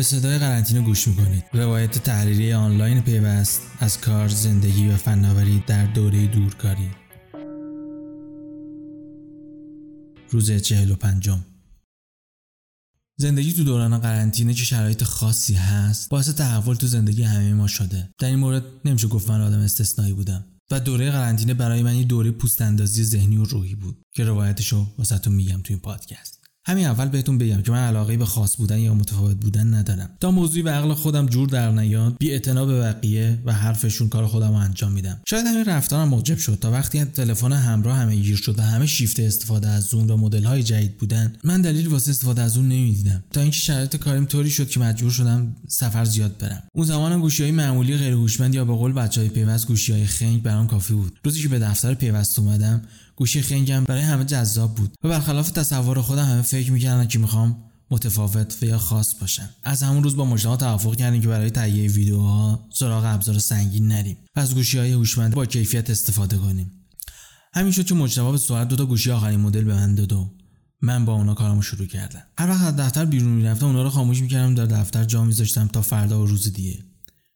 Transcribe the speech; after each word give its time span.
به 0.00 0.04
صدای 0.04 0.38
قرنطینه 0.38 0.80
گوش 0.80 1.08
می‌کنید. 1.08 1.44
روایت 1.52 1.98
تحریری 1.98 2.52
آنلاین 2.52 3.00
پیوست 3.00 3.62
از 3.78 3.98
کار 3.98 4.28
زندگی 4.28 4.88
و 4.88 4.96
فناوری 4.96 5.64
در 5.66 5.86
دوره 5.86 6.26
دورکاری. 6.26 6.90
روز 10.30 10.52
چهل 10.52 10.90
و 10.90 10.96
پنجم. 10.96 11.44
زندگی 13.18 13.52
تو 13.52 13.64
دوران 13.64 13.98
قرنطینه 13.98 14.54
که 14.54 14.64
شرایط 14.64 15.04
خاصی 15.04 15.54
هست؟ 15.54 16.08
باعث 16.08 16.28
تحول 16.28 16.74
تو 16.74 16.86
زندگی 16.86 17.22
همه 17.22 17.54
ما 17.54 17.66
شده. 17.66 18.08
در 18.18 18.28
این 18.28 18.38
مورد 18.38 18.64
نمیشه 18.84 19.08
گفت 19.08 19.30
من 19.30 19.40
آدم 19.40 19.58
استثنایی 19.58 20.12
بودم. 20.12 20.44
و 20.70 20.80
دوره 20.80 21.10
قرنطینه 21.10 21.54
برای 21.54 21.82
من 21.82 21.96
یه 21.96 22.04
دوره 22.04 22.30
پوست 22.30 22.62
اندازی 22.62 23.04
ذهنی 23.04 23.36
و 23.36 23.44
روحی 23.44 23.74
بود 23.74 24.02
که 24.14 24.24
روایتشو 24.24 24.86
واسهتون 24.98 25.34
میگم 25.34 25.60
تو 25.62 25.72
این 25.72 25.80
پادکست. 25.80 26.39
همین 26.66 26.86
اول 26.86 27.08
بهتون 27.08 27.38
بگم 27.38 27.62
که 27.62 27.72
من 27.72 27.78
علاقه 27.78 28.16
به 28.16 28.24
خاص 28.24 28.56
بودن 28.56 28.78
یا 28.78 28.94
متفاوت 28.94 29.36
بودن 29.36 29.74
ندارم. 29.74 30.10
تا 30.20 30.30
موضوعی 30.30 30.62
به 30.62 30.70
عقل 30.70 30.94
خودم 30.94 31.26
جور 31.26 31.48
در 31.48 31.70
نیاد 31.70 32.16
بی 32.18 32.38
به 32.38 32.80
بقیه 32.80 33.38
و 33.44 33.52
حرفشون 33.52 34.08
کار 34.08 34.26
خودم 34.26 34.48
رو 34.48 34.54
انجام 34.54 34.92
میدم. 34.92 35.20
شاید 35.28 35.46
همین 35.46 35.64
رفتارم 35.64 36.08
موجب 36.08 36.38
شد. 36.38 36.58
تا 36.60 36.70
وقتی 36.70 37.04
تلفن 37.04 37.52
همراه 37.52 37.96
همه 37.96 38.16
گیر 38.16 38.36
شد 38.36 38.58
و 38.58 38.62
همه 38.62 38.86
شیفت 38.86 39.20
استفاده 39.20 39.68
از 39.68 39.84
زوم 39.84 40.10
و 40.10 40.16
مدل 40.16 40.44
های 40.44 40.62
جدید 40.62 40.98
بودن 40.98 41.32
من 41.44 41.62
دلیل 41.62 41.86
واسه 41.86 42.10
استفاده 42.10 42.42
از 42.42 42.56
اون 42.56 42.68
نمی‌دیدم. 42.68 43.24
تا 43.32 43.40
اینکه 43.40 43.58
شرایط 43.58 43.96
کاریم 43.96 44.24
طوری 44.24 44.50
شد 44.50 44.68
که 44.68 44.80
مجبور 44.80 45.10
شدم 45.10 45.56
سفر 45.68 46.04
زیاد 46.04 46.38
برم. 46.38 46.62
اون 46.72 46.86
زمان 46.86 47.20
گوشی 47.20 47.42
های 47.42 47.52
معمولی 47.52 47.96
غیر 47.96 48.12
هوشمند 48.12 48.54
یا 48.54 48.64
به 48.64 48.72
قول 48.72 48.92
بچهای 48.92 49.28
پیوست 49.28 49.66
گوشی 49.66 49.92
های 49.92 50.06
خنگ 50.06 50.42
برام 50.42 50.66
کافی 50.66 50.94
بود. 50.94 51.18
روزی 51.24 51.42
که 51.42 51.48
به 51.48 51.58
دفتر 51.58 51.94
پیوست 51.94 52.38
اومدم 52.38 52.82
گوشی 53.20 53.42
خنگم 53.42 53.84
برای 53.84 54.02
همه 54.02 54.24
جذاب 54.24 54.74
بود 54.74 54.94
و 55.04 55.08
برخلاف 55.08 55.50
تصور 55.50 56.02
خودم 56.02 56.24
همه 56.24 56.42
فکر 56.42 56.72
می‌کردن 56.72 57.08
که 57.08 57.18
می‌خوام 57.18 57.64
متفاوت 57.90 58.56
و 58.62 58.64
یا 58.64 58.78
خاص 58.78 59.14
باشم. 59.20 59.48
از 59.62 59.82
همون 59.82 60.02
روز 60.02 60.16
با 60.16 60.24
مجتمع 60.24 60.56
توافق 60.56 60.96
کردیم 60.96 61.22
که 61.22 61.28
برای 61.28 61.50
تهیه 61.50 61.90
ویدیوها 61.90 62.68
سراغ 62.72 63.04
ابزار 63.04 63.38
سنگین 63.38 63.88
نریم 63.88 64.16
و 64.36 64.40
از 64.40 64.54
گوشی 64.54 64.78
های 64.78 64.92
هوشمند 64.92 65.34
با 65.34 65.46
کیفیت 65.46 65.90
استفاده 65.90 66.36
کنیم. 66.36 66.70
همین 67.54 67.72
شد 67.72 67.84
که 67.84 67.94
مجتمع 67.94 68.30
به 68.30 68.38
سرعت 68.38 68.68
دو 68.68 68.76
تا 68.76 68.86
گوشی 68.86 69.10
آخرین 69.10 69.40
مدل 69.40 69.64
به 69.64 69.74
من 69.74 69.94
داد 69.94 70.12
و 70.12 70.30
من 70.82 71.04
با 71.04 71.12
اونا 71.12 71.34
کارمو 71.34 71.62
شروع 71.62 71.86
کردم. 71.86 72.22
هر 72.38 72.50
وقت 72.50 72.62
از 72.62 72.76
دفتر 72.76 73.04
بیرون 73.04 73.32
می‌رفتم 73.32 73.66
اونا 73.66 73.82
رو 73.82 73.90
خاموش 73.90 74.20
می‌کردم 74.20 74.54
در 74.54 74.66
دفتر 74.66 75.04
جا 75.04 75.24
میذاشتم 75.24 75.66
تا 75.66 75.82
فردا 75.82 76.22
و 76.22 76.26
روز 76.26 76.52
دیگه. 76.52 76.78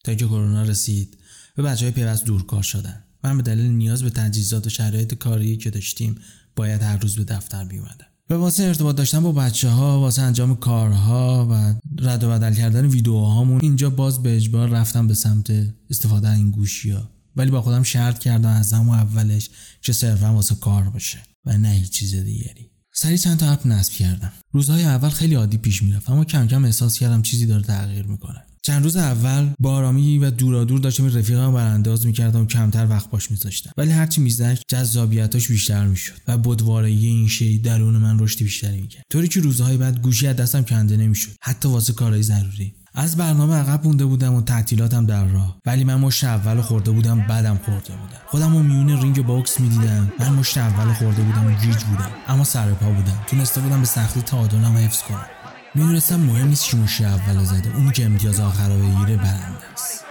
تا 0.05 0.11
اینکه 0.11 0.27
کرونا 0.27 0.63
رسید 0.63 1.19
و 1.59 1.63
بچه 1.63 1.85
های 1.85 1.93
پیوست 1.93 2.25
دورکار 2.25 2.63
شدن. 2.63 3.05
من 3.25 3.37
به 3.37 3.43
دلیل 3.43 3.71
نیاز 3.71 4.03
به 4.03 4.11
تجهیزات 4.11 4.67
و 4.67 4.71
شرایط 4.71 5.15
کاری 5.15 5.57
که 5.57 5.71
داشتیم 5.71 6.15
باید 6.57 6.83
هر 6.83 6.97
روز 6.97 7.17
به 7.17 7.25
دفتر 7.25 7.65
میومدم 7.65 8.07
به 8.29 8.37
واسه 8.37 8.63
ارتباط 8.63 8.97
داشتن 8.97 9.23
با 9.23 9.33
بچه 9.33 9.69
ها 9.69 10.01
واسه 10.01 10.23
انجام 10.23 10.57
کارها 10.57 11.49
و 11.51 11.75
رد 11.99 12.25
و 12.25 12.29
بدل 12.29 12.55
کردن 12.55 12.87
ویدیوهامون 12.87 13.61
اینجا 13.63 13.91
باز 13.91 14.23
به 14.23 14.37
اجبار 14.37 14.69
رفتم 14.69 15.07
به 15.07 15.15
سمت 15.15 15.51
استفاده 15.91 16.31
این 16.31 16.51
گوشی 16.51 16.91
ها. 16.91 17.11
ولی 17.37 17.51
با 17.51 17.63
خودم 17.63 17.83
شرط 17.83 18.19
کردم 18.19 18.49
از 18.49 18.73
همون 18.73 18.99
اولش 18.99 19.51
که 19.83 19.93
صرفا 19.93 20.35
واسه 20.35 20.55
کار 20.55 20.83
باشه 20.83 21.19
و 21.45 21.59
نه 21.59 21.69
هیچ 21.69 21.91
چیز 21.91 22.15
دیگری. 22.15 22.71
سری 22.95 23.19
چند 23.19 23.39
تا 23.39 23.53
اپ 23.53 23.67
نصب 23.67 23.93
کردم. 23.93 24.33
روزهای 24.53 24.85
اول 24.85 25.09
خیلی 25.09 25.35
عادی 25.35 25.59
پیش 25.59 25.83
می‌رفت 25.83 26.11
اما 26.11 26.25
کم 26.25 26.47
کم 26.47 26.65
احساس 26.65 26.99
کردم 26.99 27.23
چیزی 27.23 27.47
داره 27.47 27.63
تغییر 27.63 28.07
می‌کنه. 28.07 28.43
چند 28.67 28.85
روز 28.85 28.97
اول 28.97 29.49
با 29.61 29.75
آرامی 29.75 30.19
و 30.19 30.31
دورادور 30.31 30.81
داشتم 30.81 31.07
رفیقم 31.07 31.53
برانداز 31.53 32.07
می‌کردم 32.07 32.43
و 32.43 32.47
کمتر 32.47 32.87
وقت 32.87 33.11
باش 33.11 33.31
میذاشتم. 33.31 33.71
ولی 33.77 33.91
هرچی 33.91 34.21
میزدش 34.21 34.63
جذابیتاش 34.69 35.49
بیشتر 35.49 35.87
می‌شد 35.87 36.15
و 36.29 36.39
بدوارگی 36.39 37.07
این 37.07 37.29
شی 37.29 37.59
درون 37.59 37.97
من 37.97 38.19
رشد 38.19 38.39
بیشتری 38.39 38.81
می‌کرد. 38.81 39.03
طوری 39.11 39.29
که 39.29 39.41
روزهای 39.41 39.77
بعد 39.77 40.01
گوشی 40.01 40.27
از 40.27 40.37
دستم 40.37 40.63
کنده 40.63 40.97
نمی‌شد. 40.97 41.31
حتی 41.43 41.69
واسه 41.69 41.93
کارهای 41.93 42.23
ضروری. 42.23 42.75
از 42.95 43.17
برنامه 43.17 43.55
عقب 43.55 43.87
مونده 43.87 44.05
بودم 44.05 44.35
و 44.35 44.43
تعطیلاتم 44.43 45.07
در 45.07 45.27
راه. 45.27 45.59
ولی 45.67 45.85
من 45.85 45.95
مشت 45.95 46.25
اول 46.25 46.61
خورده 46.61 46.91
بودم 46.91 47.27
بدم 47.29 47.61
خورده 47.65 47.93
بودم. 47.93 48.21
خودم 48.27 48.57
رو 48.57 48.63
میون 48.63 49.03
رینگ 49.03 49.27
بوکس 49.27 49.61
می‌دیدم. 49.61 50.13
من 50.19 50.33
مشت 50.33 50.59
اول 50.59 50.93
خورده 50.93 51.23
بودم 51.23 51.47
و 51.47 51.51
گیج 51.51 51.85
بودم. 51.85 52.11
اما 52.29 52.45
سر 52.45 52.71
پا 52.71 52.91
بودم. 52.91 53.25
تونسته 53.27 53.61
بودم 53.61 53.81
به 53.81 53.87
سختی 53.87 54.21
تعادلم 54.23 54.77
حفظ 54.77 55.03
کنم. 55.03 55.44
می‌دونستم 55.77 56.21
مهم 56.21 56.49
نیست 56.49 56.65
کی 56.65 56.77
مشت 56.77 57.05
اول 57.05 57.45
زده. 57.45 57.77
اونی 57.77 57.93
که 57.93 58.05
امتیاز 58.05 58.41
آخر 58.41 58.69
رو 58.69 58.75
بگیره 58.75 59.17
برنده 59.17 59.73
است. 59.73 60.05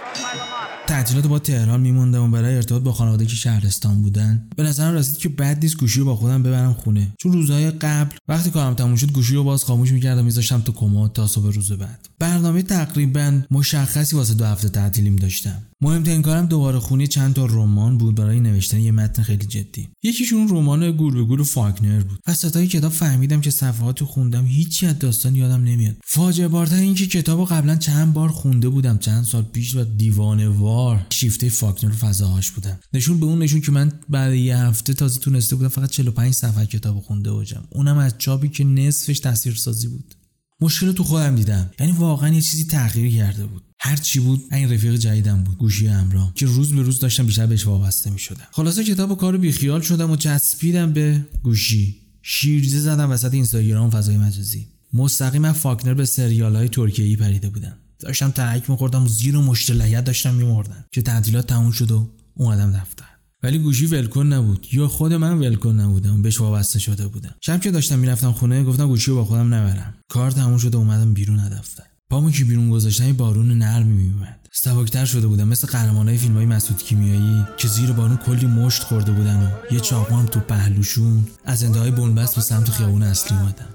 تعطیلاتو 0.86 1.38
تهران 1.38 1.80
میموندم 1.80 2.22
و 2.22 2.28
برای 2.28 2.56
ارتباط 2.56 2.82
با 2.82 2.92
خانواده 2.92 3.26
که 3.26 3.34
شهرستان 3.34 4.02
بودن. 4.02 4.48
به 4.56 4.62
نظرم 4.62 4.94
رسید 4.94 5.16
که 5.16 5.28
بد 5.28 5.58
نیست 5.62 5.76
گوشی 5.76 6.00
رو 6.00 6.06
با 6.06 6.16
خودم 6.16 6.42
ببرم 6.42 6.72
خونه. 6.72 7.12
چون 7.18 7.32
روزهای 7.32 7.70
قبل 7.70 8.16
وقتی 8.28 8.50
کارم 8.50 8.74
تموم 8.74 8.96
شد 8.96 9.12
گوشی 9.12 9.34
رو 9.34 9.44
باز 9.44 9.64
خاموش 9.64 9.92
می‌کردم 9.92 10.24
میذاشتم 10.24 10.60
تو 10.60 10.72
کمد 10.72 11.12
تا 11.12 11.26
صبح 11.26 11.54
روز 11.54 11.72
بعد. 11.72 12.08
برنامه 12.18 12.62
تقریبا 12.62 13.40
مشخصی 13.50 14.16
واسه 14.16 14.34
دو 14.34 14.44
هفته 14.44 14.68
تعطیلیم 14.68 15.16
داشتم. 15.16 15.62
مهمترین 15.84 16.22
کارم 16.22 16.46
دوباره 16.46 16.78
خونی 16.78 17.06
چند 17.06 17.34
تا 17.34 17.46
رمان 17.46 17.98
بود 17.98 18.14
برای 18.14 18.40
نوشتن 18.40 18.80
یه 18.80 18.92
متن 18.92 19.22
خیلی 19.22 19.46
جدی. 19.46 19.88
یکیشون 20.02 20.48
رمان 20.48 20.92
گور 20.92 21.14
به 21.14 21.22
گور 21.24 21.42
فاکنر 21.42 22.02
بود. 22.02 22.18
ستای 22.34 22.66
کتاب 22.66 22.92
فهمیدم 22.92 23.40
که 23.40 23.50
صفحات 23.50 24.04
خوندم 24.04 24.46
هیچی 24.46 24.86
از 24.86 24.98
داستان 24.98 25.34
یادم 25.34 25.64
نمیاد. 25.64 25.96
فاجعه 26.04 26.48
بارتر 26.48 26.76
این 26.76 26.94
که 26.94 27.06
کتاب 27.06 27.48
قبلا 27.48 27.76
چند 27.76 28.12
بار 28.12 28.28
خونده 28.28 28.68
بودم 28.68 28.98
چند 28.98 29.24
سال 29.24 29.42
پیش 29.42 29.76
و 29.76 29.84
دیوانه 29.84 30.48
وار 30.48 31.06
شیفته 31.10 31.48
فاکنر 31.48 31.90
رو 31.90 31.96
فضاهاش 31.96 32.50
بودم. 32.50 32.78
نشون 32.92 33.20
به 33.20 33.26
اون 33.26 33.38
نشون 33.38 33.60
که 33.60 33.72
من 33.72 33.92
بعد 34.08 34.34
یه 34.34 34.56
هفته 34.56 34.94
تازه 34.94 35.20
تونسته 35.20 35.56
بودم 35.56 35.68
فقط 35.68 35.90
45 35.90 36.34
صفحه 36.34 36.66
کتاب 36.66 37.00
خونده 37.00 37.32
باشم. 37.32 37.64
اونم 37.70 37.98
از 37.98 38.14
چاپی 38.18 38.48
که 38.48 38.64
نصفش 38.64 39.20
تاثیرسازی 39.20 39.88
بود. 39.88 40.14
مشکل 40.60 40.92
تو 40.92 41.04
خودم 41.04 41.36
دیدم. 41.36 41.70
یعنی 41.80 41.92
واقعا 41.92 42.28
یه 42.28 42.40
چیزی 42.40 42.64
تغییر 42.64 43.16
کرده 43.16 43.46
بود. 43.46 43.62
هر 43.86 43.96
چی 43.96 44.20
بود 44.20 44.44
این 44.52 44.72
رفیق 44.72 44.94
جدیدم 44.94 45.44
بود 45.44 45.58
گوشی 45.58 45.86
همراه 45.86 46.32
که 46.34 46.46
روز 46.46 46.72
به 46.72 46.82
روز 46.82 46.98
داشتم 46.98 47.26
بیشتر 47.26 47.46
بهش 47.46 47.66
وابسته 47.66 48.10
می 48.10 48.18
شدم 48.18 48.46
خلاصه 48.52 48.84
کتاب 48.84 49.10
و 49.10 49.14
کار 49.14 49.36
بیخیال 49.36 49.80
شدم 49.80 50.10
و 50.10 50.16
چسبیدم 50.16 50.92
به 50.92 51.26
گوشی. 51.42 51.96
شیرجه 52.22 52.78
زدم 52.78 53.10
وسط 53.10 53.34
اینستاگرام 53.34 53.90
فضای 53.90 54.18
مجازی. 54.18 54.66
مستقیما 54.92 55.52
فاکنر 55.52 55.94
به 55.94 56.04
سریال 56.04 56.56
های 56.56 56.68
ترکیه‌ای 56.68 57.16
پریده 57.16 57.48
بودم. 57.48 57.76
داشتم 57.98 58.30
ترک 58.30 58.70
میخوردم 58.70 59.04
و 59.04 59.08
زیر 59.08 59.36
و 59.36 59.42
مشت 59.42 59.72
داشتم 60.00 60.34
میمردم 60.34 60.84
که 60.92 61.02
تعطیلات 61.02 61.46
تموم 61.46 61.70
شد 61.70 61.90
و 61.90 62.10
اومدم 62.34 62.72
دفتر. 62.72 63.04
ولی 63.42 63.58
گوشی 63.58 63.86
ولکن 63.86 64.26
نبود. 64.26 64.66
یا 64.72 64.88
خود 64.88 65.12
من 65.12 65.38
ولکن 65.38 65.80
نبودم 65.80 66.22
بهش 66.22 66.40
وابسته 66.40 66.78
شده 66.78 67.08
بودم. 67.08 67.34
شب 67.40 67.60
که 67.60 67.70
داشتم 67.70 67.98
می‌رفتم 67.98 68.32
خونه 68.32 68.64
گفتم 68.64 68.88
گوشی 68.88 69.10
رو 69.10 69.16
با 69.16 69.24
خودم 69.24 69.54
نبرم. 69.54 69.94
کار 70.08 70.30
تموم 70.30 70.58
شده 70.58 70.76
اومدم 70.76 71.14
بیرون 71.14 71.48
دفتر. 71.48 71.84
پامو 72.14 72.30
که 72.30 72.44
بیرون 72.44 72.70
گذاشتن 72.70 73.12
بارون 73.12 73.58
نرمی 73.58 73.92
میومد 73.92 74.38
سبکتر 74.52 75.04
شده 75.04 75.26
بودم 75.26 75.48
مثل 75.48 75.66
قهرمانای 75.66 76.18
فیلم 76.18 76.36
های 76.36 76.46
مسعود 76.46 76.82
کیمیایی 76.82 77.44
که 77.56 77.68
زیر 77.68 77.92
بارون 77.92 78.16
کلی 78.16 78.46
مشت 78.46 78.82
خورده 78.82 79.12
بودن 79.12 79.42
و 79.42 79.74
یه 79.74 79.80
چاقو 79.80 80.22
تو 80.22 80.40
پهلوشون 80.40 81.26
از 81.44 81.64
انتهای 81.64 81.90
بنبست 81.90 82.34
به 82.34 82.40
سمت 82.40 82.70
خیابون 82.70 83.02
اصلی 83.02 83.38
اومدم 83.38 83.68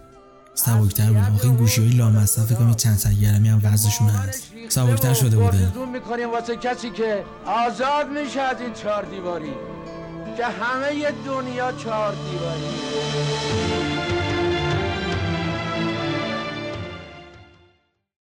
سبکتر 0.53 1.07
بودم. 1.07 1.35
آخه 1.35 1.45
این 1.45 1.55
گوشی 1.55 1.81
های 1.81 1.89
لامصب 1.89 2.45
فکر 2.45 2.73
چند 2.73 2.97
سرگرمی 2.97 3.49
هم 3.49 3.61
وزنشون 3.63 4.07
هست. 4.07 4.43
سبکتر 4.69 5.13
شده 5.13 5.37
بوده 5.37 5.71
می‌کنیم 5.93 6.31
واسه 6.31 6.55
کسی 6.55 6.89
که 6.89 7.23
آزاد 7.45 8.07
میشه 8.23 8.41
از 8.41 8.61
این 8.61 8.73
چهار 8.73 9.05
دیواری. 9.05 9.53
که 10.37 10.45
همه 10.45 11.11
دنیا 11.25 11.71
چهار 11.71 12.13
دیواری. 12.31 14.18